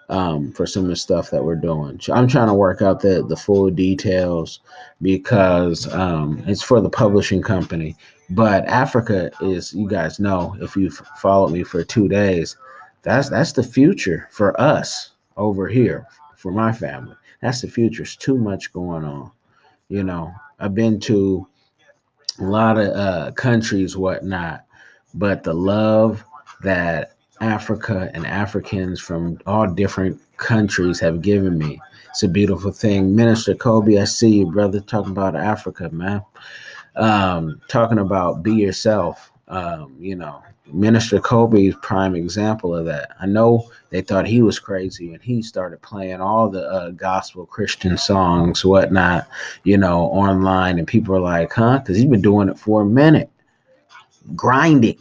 um, 0.09 0.53
for 0.53 0.67
some 0.67 0.85
of 0.85 0.89
the 0.89 0.97
stuff 0.97 1.31
that 1.31 1.45
we're 1.45 1.57
doing. 1.57 2.01
So 2.01 2.15
I'm 2.15 2.29
trying 2.29 2.49
to 2.49 2.55
work 2.55 2.83
out 2.83 3.01
the 3.01 3.25
the 3.27 3.37
full 3.37 3.71
details 3.71 4.61
because 5.03 5.93
um, 5.93 6.43
it's 6.47 6.63
for 6.63 6.81
the 6.81 6.91
publishing 6.91 7.43
company. 7.43 7.97
But 8.31 8.65
Africa 8.67 9.31
is, 9.41 9.73
you 9.73 9.89
guys 9.89 10.19
know, 10.19 10.57
if 10.61 10.77
you've 10.77 11.01
followed 11.19 11.53
me 11.53 11.63
for 11.63 11.85
two 11.85 12.09
days, 12.09 12.57
that's 13.03 13.29
that's 13.31 13.53
the 13.53 13.63
future 13.63 14.29
for 14.31 14.59
us 14.61 15.11
over 15.37 15.69
here, 15.69 16.07
for 16.37 16.53
my 16.53 16.73
family. 16.73 17.15
That's 17.43 17.61
the 17.61 17.69
future. 17.69 18.03
It's 18.03 18.17
too 18.17 18.37
much 18.37 18.73
going 18.73 19.05
on. 19.05 19.31
You 19.89 20.03
know, 20.03 20.33
I've 20.59 20.75
been 20.75 20.99
to 21.01 21.47
a 22.38 22.45
lot 22.45 22.78
of 22.78 22.88
uh, 22.88 23.33
countries, 23.33 23.97
whatnot, 23.97 24.64
but 25.14 25.43
the 25.43 25.55
love 25.55 26.25
that 26.62 27.12
Africa 27.40 28.11
and 28.14 28.26
Africans 28.26 29.00
from 29.00 29.38
all 29.47 29.66
different 29.66 30.21
countries 30.37 31.00
have 31.00 31.23
given 31.23 31.59
me. 31.59 31.81
It's 32.11 32.23
a 32.23 32.28
beautiful 32.28 32.73
thing. 32.73 33.14
Minister 33.14 33.55
Kobe, 33.55 33.99
I 33.99 34.05
see 34.05 34.38
you, 34.38 34.50
brother, 34.50 34.81
talking 34.81 35.12
about 35.12 35.37
Africa, 35.37 35.90
man. 35.90 36.23
Um, 36.97 37.61
talking 37.69 37.99
about 37.99 38.43
be 38.43 38.55
yourself. 38.55 39.31
Um, 39.49 39.95
you 40.00 40.17
know, 40.17 40.43
Minister 40.73 41.21
Kobe 41.21 41.67
is 41.67 41.76
prime 41.81 42.17
example 42.17 42.75
of 42.75 42.85
that. 42.87 43.11
I 43.21 43.26
know 43.26 43.71
they 43.91 44.00
thought 44.00 44.26
he 44.26 44.43
was 44.43 44.59
crazy 44.59 45.15
and 45.15 45.23
he 45.23 45.41
started 45.41 45.81
playing 45.83 46.21
all 46.21 46.49
the 46.49 46.69
uh, 46.69 46.91
gospel 46.91 47.47
Christian 47.47 47.97
songs, 47.97 48.65
whatnot, 48.65 49.29
you 49.62 49.79
know, 49.79 50.07
online, 50.07 50.79
and 50.79 50.88
people 50.88 51.15
are 51.15 51.21
like, 51.21 51.53
huh? 51.53 51.79
Because 51.79 51.97
he's 51.97 52.07
been 52.07 52.23
doing 52.23 52.49
it 52.49 52.59
for 52.59 52.83
a 52.83 52.87
minute, 52.87 53.31
grinding 54.35 54.99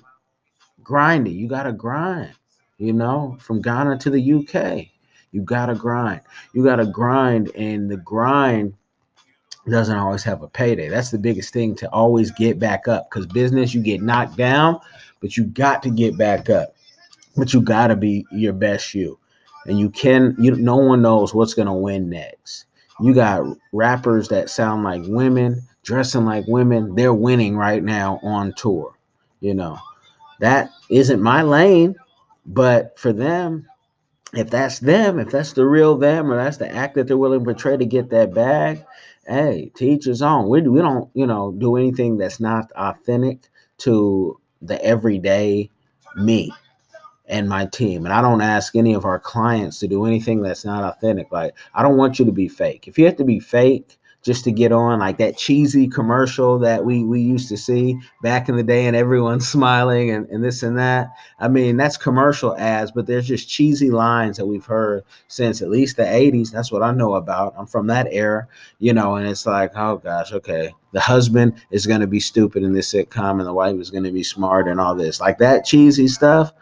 grinding. 0.85 1.35
You 1.35 1.49
got 1.49 1.63
to 1.63 1.73
grind, 1.73 2.33
you 2.77 2.93
know, 2.93 3.35
from 3.41 3.61
Ghana 3.61 3.97
to 3.97 4.09
the 4.09 4.33
UK. 4.33 4.87
You 5.31 5.41
got 5.41 5.65
to 5.65 5.75
grind. 5.75 6.21
You 6.53 6.63
got 6.63 6.77
to 6.77 6.85
grind, 6.85 7.51
and 7.55 7.91
the 7.91 7.97
grind 7.97 8.73
doesn't 9.69 9.97
always 9.97 10.23
have 10.23 10.43
a 10.43 10.47
payday. 10.47 10.89
That's 10.89 11.11
the 11.11 11.17
biggest 11.17 11.53
thing 11.53 11.75
to 11.77 11.89
always 11.91 12.31
get 12.31 12.59
back 12.59 12.87
up 12.87 13.09
because 13.09 13.25
business, 13.25 13.73
you 13.73 13.81
get 13.81 14.01
knocked 14.01 14.37
down, 14.37 14.79
but 15.21 15.37
you 15.37 15.45
got 15.45 15.81
to 15.83 15.89
get 15.89 16.17
back 16.17 16.49
up. 16.49 16.75
But 17.35 17.53
you 17.53 17.61
got 17.61 17.87
to 17.87 17.95
be 17.95 18.25
your 18.31 18.53
best 18.53 18.93
you. 18.93 19.19
And 19.65 19.79
you 19.79 19.89
can, 19.89 20.35
you 20.39 20.55
no 20.55 20.77
one 20.77 21.01
knows 21.01 21.33
what's 21.33 21.53
going 21.53 21.67
to 21.67 21.73
win 21.73 22.09
next. 22.09 22.65
You 23.01 23.13
got 23.13 23.43
rappers 23.73 24.29
that 24.29 24.49
sound 24.49 24.83
like 24.83 25.01
women, 25.05 25.63
dressing 25.83 26.25
like 26.25 26.45
women. 26.47 26.95
They're 26.95 27.13
winning 27.13 27.57
right 27.57 27.83
now 27.83 28.19
on 28.23 28.53
tour, 28.53 28.95
you 29.41 29.53
know 29.53 29.79
that 30.39 30.71
isn't 30.89 31.21
my 31.21 31.41
lane. 31.41 31.95
But 32.45 32.99
for 32.99 33.11
them, 33.11 33.67
if 34.33 34.49
that's 34.49 34.79
them, 34.79 35.19
if 35.19 35.29
that's 35.31 35.53
the 35.53 35.65
real 35.65 35.97
them, 35.97 36.31
or 36.31 36.35
that's 36.35 36.57
the 36.57 36.71
act 36.71 36.95
that 36.95 37.07
they're 37.07 37.17
willing 37.17 37.39
to 37.39 37.45
portray 37.45 37.77
to 37.77 37.85
get 37.85 38.09
that 38.11 38.33
bag, 38.33 38.85
hey, 39.27 39.71
teach 39.75 40.05
his 40.05 40.21
own. 40.21 40.47
We, 40.49 40.61
we 40.61 40.81
don't, 40.81 41.09
you 41.13 41.25
know, 41.25 41.51
do 41.51 41.75
anything 41.75 42.17
that's 42.17 42.39
not 42.39 42.71
authentic 42.73 43.49
to 43.79 44.39
the 44.61 44.83
everyday 44.83 45.69
me 46.15 46.51
and 47.27 47.49
my 47.49 47.65
team. 47.65 48.05
And 48.05 48.13
I 48.13 48.21
don't 48.21 48.41
ask 48.41 48.75
any 48.75 48.93
of 48.93 49.05
our 49.05 49.19
clients 49.19 49.79
to 49.79 49.87
do 49.87 50.05
anything 50.05 50.41
that's 50.41 50.65
not 50.65 50.83
authentic. 50.83 51.31
Like, 51.31 51.55
I 51.73 51.81
don't 51.81 51.97
want 51.97 52.19
you 52.19 52.25
to 52.25 52.31
be 52.31 52.47
fake. 52.47 52.87
If 52.87 52.97
you 52.97 53.05
have 53.05 53.17
to 53.17 53.23
be 53.23 53.39
fake 53.39 53.97
just 54.25 54.43
to 54.43 54.51
get 54.51 54.71
on 54.71 54.99
like 54.99 55.19
that 55.19 55.37
cheesy 55.37 55.87
commercial 55.87 56.57
that 56.59 56.83
we 56.83 57.03
we 57.03 57.21
used 57.21 57.47
to 57.47 57.55
see 57.55 57.97
back 58.23 58.49
in 58.49 58.57
the 58.57 58.63
day 58.63 58.87
and 58.87 58.95
everyone's 58.95 59.47
smiling 59.55 60.09
and, 60.09 60.27
and 60.29 60.43
this 60.43 60.63
and 60.63 60.77
that. 60.77 61.09
I 61.39 61.47
mean 61.47 61.77
that's 61.77 61.95
commercial 61.95 62.57
ads 62.57 62.91
but 62.91 63.05
there's 63.05 63.27
just 63.27 63.47
cheesy 63.47 63.91
lines 63.91 64.37
that 64.37 64.47
we've 64.47 64.65
heard 64.65 65.03
since 65.27 65.61
at 65.61 65.69
least 65.69 65.97
the 65.97 66.03
80s 66.03 66.51
that's 66.51 66.71
what 66.71 66.81
i 66.81 66.91
know 66.91 67.13
about. 67.13 67.53
I'm 67.57 67.67
from 67.67 67.87
that 67.87 68.07
era 68.11 68.47
you 68.79 68.93
know 68.93 69.15
and 69.15 69.27
it's 69.27 69.45
like 69.45 69.71
oh 69.75 69.97
gosh 69.97 70.33
okay 70.33 70.73
the 70.91 71.01
husband 71.01 71.53
is 71.71 71.85
going 71.85 72.01
to 72.01 72.07
be 72.07 72.19
stupid 72.19 72.63
in 72.63 72.73
this 72.73 72.93
sitcom 72.93 73.39
and 73.39 73.45
the 73.45 73.53
wife 73.53 73.79
is 73.79 73.91
going 73.91 74.05
to 74.05 74.11
be 74.11 74.23
smart 74.23 74.65
and 74.65 74.79
all 74.79 74.95
this. 74.95 75.19
Like 75.19 75.37
that 75.39 75.65
cheesy 75.65 76.07
stuff 76.07 76.53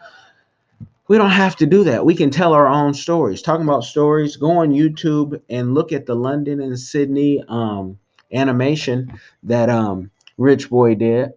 we 1.08 1.18
don't 1.18 1.30
have 1.30 1.56
to 1.56 1.66
do 1.66 1.84
that. 1.84 2.04
We 2.04 2.14
can 2.14 2.30
tell 2.30 2.52
our 2.52 2.66
own 2.66 2.94
stories. 2.94 3.42
Talking 3.42 3.66
about 3.66 3.84
stories, 3.84 4.36
go 4.36 4.58
on 4.58 4.70
YouTube 4.70 5.40
and 5.48 5.74
look 5.74 5.92
at 5.92 6.06
the 6.06 6.14
London 6.14 6.60
and 6.60 6.78
Sydney 6.78 7.44
um, 7.48 7.98
animation 8.32 9.18
that 9.42 9.68
um, 9.68 10.10
Rich 10.38 10.70
Boy 10.70 10.94
did 10.94 11.32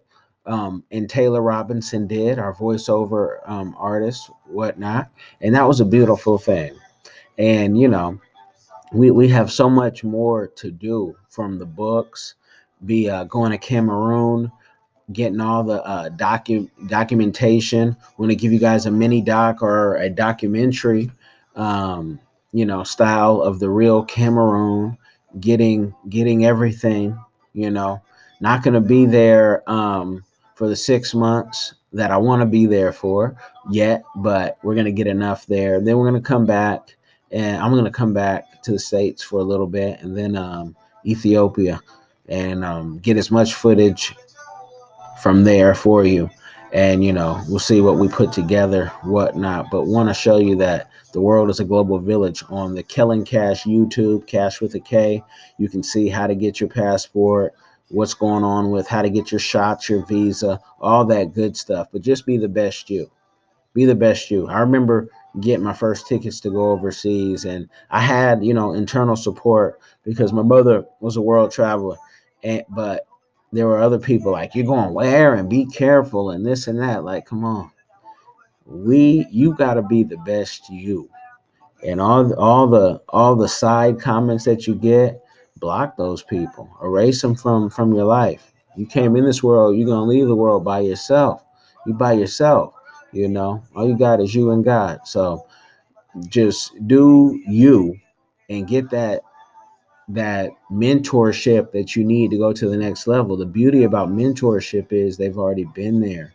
um, 0.46 0.82
and 0.90 1.08
Taylor 1.08 1.42
Robinson 1.42 2.06
did, 2.06 2.38
our 2.38 2.54
voiceover 2.54 3.38
um, 3.46 3.76
artist, 3.78 4.30
whatnot. 4.46 5.10
And 5.42 5.54
that 5.54 5.68
was 5.68 5.80
a 5.80 5.84
beautiful 5.84 6.38
thing. 6.38 6.74
And, 7.36 7.78
you 7.78 7.88
know, 7.88 8.18
we, 8.92 9.10
we 9.10 9.28
have 9.28 9.52
so 9.52 9.68
much 9.68 10.02
more 10.02 10.48
to 10.56 10.70
do 10.70 11.14
from 11.28 11.58
the 11.58 11.66
books, 11.66 12.34
be 12.86 13.10
uh, 13.10 13.24
going 13.24 13.52
to 13.52 13.58
Cameroon, 13.58 14.50
getting 15.12 15.40
all 15.40 15.64
the 15.64 15.82
uh, 15.84 16.10
docu- 16.10 16.70
documentation. 16.86 17.96
We're 18.16 18.26
going 18.26 18.36
to 18.36 18.42
give 18.42 18.52
you 18.52 18.58
guys 18.58 18.86
a 18.86 18.90
mini 18.90 19.20
doc 19.20 19.62
or 19.62 19.96
a 19.96 20.10
documentary, 20.10 21.10
um, 21.56 22.20
you 22.52 22.66
know, 22.66 22.84
style 22.84 23.40
of 23.40 23.58
the 23.58 23.70
real 23.70 24.04
Cameroon, 24.04 24.98
getting 25.40 25.94
getting 26.08 26.44
everything, 26.44 27.18
you 27.52 27.70
know, 27.70 28.02
not 28.40 28.62
going 28.62 28.74
to 28.74 28.80
be 28.80 29.06
there 29.06 29.68
um, 29.70 30.24
for 30.54 30.68
the 30.68 30.76
six 30.76 31.14
months 31.14 31.74
that 31.92 32.10
I 32.10 32.16
want 32.18 32.40
to 32.40 32.46
be 32.46 32.66
there 32.66 32.92
for 32.92 33.36
yet, 33.70 34.02
but 34.16 34.58
we're 34.62 34.74
going 34.74 34.86
to 34.86 34.92
get 34.92 35.06
enough 35.06 35.46
there. 35.46 35.80
Then 35.80 35.96
we're 35.96 36.10
going 36.10 36.22
to 36.22 36.26
come 36.26 36.44
back 36.44 36.96
and 37.30 37.62
I'm 37.62 37.72
going 37.72 37.84
to 37.84 37.90
come 37.90 38.12
back 38.12 38.62
to 38.62 38.72
the 38.72 38.78
States 38.78 39.22
for 39.22 39.40
a 39.40 39.44
little 39.44 39.66
bit 39.66 40.00
and 40.00 40.16
then 40.16 40.36
um, 40.36 40.76
Ethiopia 41.04 41.80
and 42.28 42.64
um, 42.64 42.98
get 42.98 43.16
as 43.16 43.30
much 43.30 43.54
footage 43.54 44.14
from 45.22 45.44
there 45.44 45.74
for 45.74 46.04
you. 46.04 46.30
And 46.72 47.02
you 47.02 47.12
know, 47.12 47.42
we'll 47.48 47.58
see 47.58 47.80
what 47.80 47.98
we 47.98 48.08
put 48.08 48.32
together, 48.32 48.86
whatnot. 49.02 49.70
But 49.70 49.86
want 49.86 50.08
to 50.08 50.14
show 50.14 50.36
you 50.38 50.56
that 50.56 50.90
the 51.12 51.20
world 51.20 51.48
is 51.48 51.60
a 51.60 51.64
global 51.64 51.98
village 51.98 52.44
on 52.50 52.74
the 52.74 52.82
Kellen 52.82 53.24
Cash 53.24 53.64
YouTube, 53.64 54.26
Cash 54.26 54.60
with 54.60 54.74
a 54.74 54.80
K. 54.80 55.22
You 55.56 55.68
can 55.68 55.82
see 55.82 56.08
how 56.08 56.26
to 56.26 56.34
get 56.34 56.60
your 56.60 56.68
passport, 56.68 57.54
what's 57.88 58.14
going 58.14 58.44
on 58.44 58.70
with 58.70 58.86
how 58.86 59.00
to 59.02 59.08
get 59.08 59.32
your 59.32 59.38
shots, 59.38 59.88
your 59.88 60.04
visa, 60.04 60.60
all 60.80 61.06
that 61.06 61.32
good 61.32 61.56
stuff. 61.56 61.88
But 61.90 62.02
just 62.02 62.26
be 62.26 62.36
the 62.36 62.48
best 62.48 62.90
you. 62.90 63.10
Be 63.72 63.86
the 63.86 63.94
best 63.94 64.30
you. 64.30 64.48
I 64.48 64.60
remember 64.60 65.08
getting 65.40 65.64
my 65.64 65.72
first 65.72 66.06
tickets 66.06 66.40
to 66.40 66.50
go 66.50 66.70
overseas, 66.72 67.44
and 67.44 67.68
I 67.90 68.00
had, 68.00 68.44
you 68.44 68.52
know, 68.52 68.72
internal 68.72 69.16
support 69.16 69.80
because 70.04 70.32
my 70.32 70.42
mother 70.42 70.84
was 71.00 71.16
a 71.16 71.22
world 71.22 71.50
traveler. 71.50 71.96
And 72.42 72.64
but 72.68 73.06
there 73.52 73.66
were 73.66 73.78
other 73.78 73.98
people 73.98 74.32
like 74.32 74.54
you're 74.54 74.66
going 74.66 74.92
where 74.92 75.34
and 75.34 75.48
be 75.48 75.66
careful 75.66 76.30
and 76.30 76.44
this 76.44 76.66
and 76.66 76.80
that. 76.80 77.04
Like 77.04 77.26
come 77.26 77.44
on. 77.44 77.70
We 78.66 79.26
you 79.30 79.54
got 79.54 79.74
to 79.74 79.82
be 79.82 80.02
the 80.02 80.18
best 80.18 80.68
you. 80.68 81.08
And 81.84 82.00
all 82.00 82.32
all 82.34 82.66
the 82.66 83.00
all 83.08 83.36
the 83.36 83.48
side 83.48 84.00
comments 84.00 84.44
that 84.44 84.66
you 84.66 84.74
get 84.74 85.22
block 85.56 85.96
those 85.96 86.22
people. 86.22 86.68
Erase 86.82 87.22
them 87.22 87.34
from 87.34 87.70
from 87.70 87.94
your 87.94 88.04
life. 88.04 88.52
You 88.76 88.86
came 88.86 89.16
in 89.16 89.24
this 89.24 89.42
world 89.42 89.76
you're 89.76 89.86
going 89.86 90.06
to 90.06 90.10
leave 90.10 90.26
the 90.28 90.36
world 90.36 90.64
by 90.64 90.80
yourself. 90.80 91.42
You 91.86 91.94
by 91.94 92.12
yourself 92.12 92.74
you 93.12 93.28
know? 93.28 93.62
All 93.74 93.88
you 93.88 93.96
got 93.96 94.20
is 94.20 94.34
you 94.34 94.50
and 94.50 94.64
god. 94.64 95.00
So 95.06 95.46
just 96.28 96.72
do 96.86 97.40
you 97.46 97.96
and 98.48 98.66
get 98.66 98.90
that 98.90 99.22
that 100.08 100.50
mentorship 100.70 101.70
that 101.72 101.94
you 101.94 102.04
need 102.04 102.30
to 102.30 102.38
go 102.38 102.52
to 102.52 102.68
the 102.68 102.76
next 102.76 103.06
level. 103.06 103.36
The 103.36 103.44
beauty 103.46 103.84
about 103.84 104.08
mentorship 104.08 104.92
is 104.92 105.16
they've 105.16 105.38
already 105.38 105.64
been 105.64 106.00
there 106.00 106.34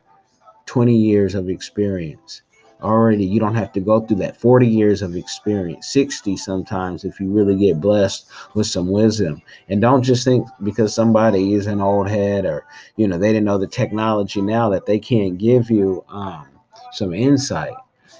20 0.67 0.95
years 0.95 1.35
of 1.35 1.49
experience. 1.49 2.43
Already, 2.81 3.25
you 3.25 3.39
don't 3.39 3.55
have 3.55 3.71
to 3.73 3.79
go 3.79 4.01
through 4.01 4.17
that 4.17 4.35
40 4.35 4.67
years 4.67 5.01
of 5.01 5.15
experience, 5.15 5.87
60 5.87 6.35
sometimes 6.35 7.05
if 7.05 7.17
you 7.17 7.31
really 7.31 7.55
get 7.55 7.79
blessed 7.79 8.27
with 8.55 8.67
some 8.67 8.89
wisdom. 8.89 9.41
And 9.69 9.79
don't 9.79 10.03
just 10.03 10.25
think 10.25 10.45
because 10.63 10.93
somebody 10.93 11.53
is 11.53 11.65
an 11.65 11.79
old 11.79 12.09
head 12.09 12.45
or, 12.45 12.65
you 12.97 13.07
know, 13.07 13.17
they 13.17 13.29
didn't 13.29 13.45
know 13.45 13.57
the 13.57 13.67
technology 13.67 14.41
now 14.41 14.69
that 14.69 14.85
they 14.85 14.99
can't 14.99 15.37
give 15.37 15.71
you 15.71 16.03
um, 16.09 16.45
some 16.91 17.13
insight. 17.13 17.73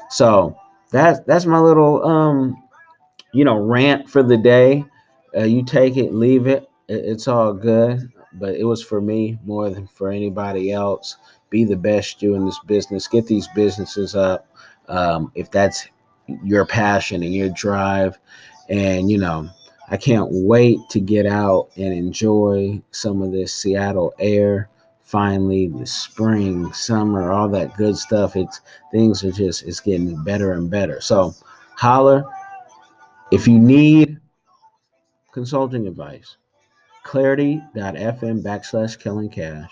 So 0.09 0.57
that's 0.91 1.19
that's 1.27 1.45
my 1.45 1.59
little 1.59 2.05
um, 2.05 2.63
you 3.33 3.43
know, 3.43 3.57
rant 3.57 4.09
for 4.09 4.23
the 4.23 4.37
day 4.37 4.85
uh, 5.35 5.43
you 5.43 5.63
take 5.65 5.97
it, 5.97 6.13
leave 6.13 6.47
it. 6.47 6.69
It's 6.87 7.27
all 7.27 7.53
good. 7.53 8.11
but 8.33 8.55
it 8.55 8.63
was 8.65 8.83
for 8.83 9.01
me 9.01 9.39
more 9.45 9.69
than 9.69 9.87
for 9.87 10.09
anybody 10.11 10.71
else. 10.71 11.17
Be 11.49 11.65
the 11.65 11.77
best 11.77 12.21
you 12.21 12.35
in 12.35 12.45
this 12.45 12.59
business. 12.65 13.07
Get 13.07 13.27
these 13.27 13.47
businesses 13.55 14.15
up. 14.15 14.47
Um, 14.87 15.31
if 15.35 15.51
that's 15.51 15.87
your 16.43 16.65
passion 16.65 17.23
and 17.23 17.33
your 17.33 17.49
drive, 17.49 18.19
and 18.69 19.09
you 19.11 19.17
know, 19.17 19.49
I 19.89 19.97
can't 19.97 20.29
wait 20.31 20.79
to 20.91 20.99
get 20.99 21.25
out 21.25 21.69
and 21.75 21.93
enjoy 21.93 22.81
some 22.91 23.21
of 23.21 23.31
this 23.31 23.53
Seattle 23.53 24.13
air. 24.19 24.69
Finally, 25.03 25.67
the 25.67 25.85
spring, 25.85 26.73
summer, 26.73 27.31
all 27.31 27.49
that 27.49 27.77
good 27.77 27.97
stuff. 27.97 28.35
It's 28.35 28.61
things 28.91 29.23
are 29.23 29.31
just 29.31 29.63
it's 29.63 29.79
getting 29.79 30.23
better 30.23 30.53
and 30.53 30.69
better. 30.71 31.01
So, 31.01 31.35
holler 31.77 32.23
if 33.31 33.47
you 33.47 33.59
need 33.59 34.12
consulting 35.33 35.87
advice 35.87 36.37
clarity.fm 37.03 38.41
backslash 38.41 38.97
kellen 38.97 39.29
cash. 39.29 39.69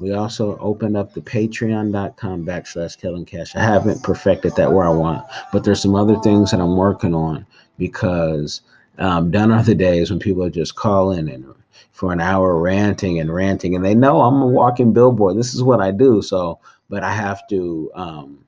We 0.00 0.12
also 0.12 0.58
opened 0.58 0.96
up 0.96 1.14
the 1.14 1.20
patreon.com 1.20 2.44
backslash 2.44 3.00
kellen 3.00 3.24
cash. 3.24 3.54
I 3.54 3.60
haven't 3.60 4.02
perfected 4.02 4.56
that 4.56 4.72
where 4.72 4.84
I 4.84 4.90
want, 4.90 5.24
but 5.52 5.62
there's 5.62 5.80
some 5.80 5.94
other 5.94 6.18
things 6.20 6.50
that 6.50 6.60
I'm 6.60 6.76
working 6.76 7.14
on 7.14 7.46
because 7.78 8.62
um, 8.98 9.30
done 9.30 9.52
are 9.52 9.62
the 9.62 9.74
days 9.74 10.10
when 10.10 10.18
people 10.18 10.42
are 10.42 10.50
just 10.50 10.74
calling 10.74 11.28
and 11.28 11.54
for 11.92 12.12
an 12.12 12.20
hour 12.20 12.58
ranting 12.58 13.20
and 13.20 13.32
ranting, 13.32 13.76
and 13.76 13.84
they 13.84 13.94
know 13.94 14.20
I'm 14.20 14.42
a 14.42 14.46
walking 14.46 14.92
billboard. 14.92 15.36
This 15.36 15.54
is 15.54 15.62
what 15.62 15.80
I 15.80 15.92
do. 15.92 16.22
So, 16.22 16.58
but 16.90 17.04
I 17.04 17.12
have 17.12 17.46
to 17.48 17.90
um, 17.94 18.44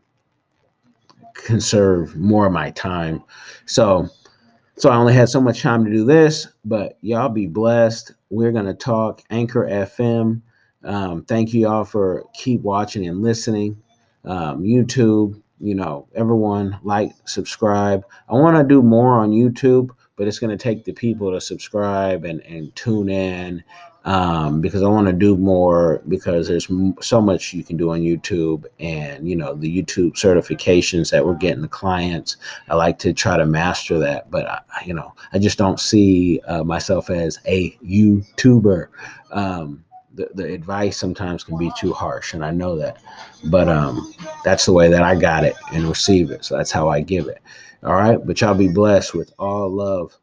conserve 1.34 2.16
more 2.16 2.46
of 2.46 2.52
my 2.52 2.70
time. 2.72 3.22
So, 3.66 4.08
so 4.78 4.90
I 4.90 4.96
only 4.96 5.14
had 5.14 5.28
so 5.28 5.40
much 5.40 5.62
time 5.62 5.84
to 5.84 5.90
do 5.90 6.04
this, 6.04 6.48
but 6.64 6.98
y'all 7.00 7.30
be 7.30 7.46
blessed. 7.46 8.12
We're 8.30 8.52
gonna 8.52 8.74
talk 8.74 9.22
Anchor 9.30 9.66
FM. 9.66 10.42
Um, 10.84 11.24
thank 11.24 11.54
you 11.54 11.66
all 11.66 11.84
for 11.84 12.24
keep 12.34 12.60
watching 12.60 13.06
and 13.06 13.22
listening. 13.22 13.82
Um, 14.24 14.62
YouTube, 14.62 15.40
you 15.60 15.74
know, 15.74 16.08
everyone 16.14 16.78
like, 16.82 17.12
subscribe. 17.24 18.04
I 18.28 18.34
want 18.34 18.56
to 18.56 18.64
do 18.64 18.82
more 18.82 19.14
on 19.14 19.30
YouTube, 19.30 19.90
but 20.16 20.28
it's 20.28 20.38
gonna 20.38 20.58
take 20.58 20.84
the 20.84 20.92
people 20.92 21.32
to 21.32 21.40
subscribe 21.40 22.24
and 22.24 22.40
and 22.42 22.74
tune 22.76 23.08
in 23.08 23.64
um, 24.06 24.60
because 24.60 24.84
I 24.84 24.88
want 24.88 25.08
to 25.08 25.12
do 25.12 25.36
more 25.36 26.00
because 26.06 26.46
there's 26.46 26.70
so 27.00 27.20
much 27.20 27.52
you 27.52 27.64
can 27.64 27.76
do 27.76 27.90
on 27.90 28.00
YouTube 28.00 28.64
and 28.78 29.28
you 29.28 29.34
know 29.34 29.54
the 29.54 29.82
YouTube 29.82 30.12
certifications 30.12 31.10
that 31.10 31.26
we're 31.26 31.34
getting 31.34 31.60
the 31.60 31.68
clients. 31.68 32.36
I 32.68 32.76
like 32.76 33.00
to 33.00 33.12
try 33.12 33.36
to 33.36 33.44
master 33.44 33.98
that, 33.98 34.30
but 34.30 34.46
I, 34.46 34.60
you 34.84 34.94
know 34.94 35.12
I 35.32 35.40
just 35.40 35.58
don't 35.58 35.80
see 35.80 36.40
uh, 36.46 36.62
myself 36.62 37.10
as 37.10 37.40
a 37.46 37.72
YouTuber. 37.84 38.88
Um, 39.32 39.84
the, 40.14 40.30
the 40.34 40.54
advice 40.54 40.96
sometimes 40.96 41.42
can 41.42 41.58
be 41.58 41.72
too 41.76 41.92
harsh, 41.92 42.32
and 42.32 42.44
I 42.44 42.52
know 42.52 42.78
that, 42.78 42.98
but 43.50 43.68
um, 43.68 44.14
that's 44.44 44.66
the 44.66 44.72
way 44.72 44.88
that 44.88 45.02
I 45.02 45.16
got 45.16 45.42
it 45.42 45.56
and 45.72 45.84
receive 45.84 46.30
it. 46.30 46.44
So 46.44 46.56
that's 46.56 46.70
how 46.70 46.88
I 46.88 47.00
give 47.00 47.26
it. 47.26 47.42
All 47.82 47.94
right, 47.94 48.24
but 48.24 48.40
y'all 48.40 48.54
be 48.54 48.68
blessed 48.68 49.14
with 49.14 49.32
all 49.38 49.68
love. 49.68 50.16